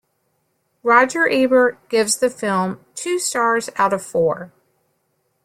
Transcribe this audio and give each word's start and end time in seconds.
Roger 0.81 1.29
Ebert 1.29 1.87
gives 1.87 2.17
the 2.17 2.31
film 2.31 2.83
two 2.95 3.19
stars 3.19 3.69
out 3.75 3.93
of 3.93 4.03
four. 4.03 4.51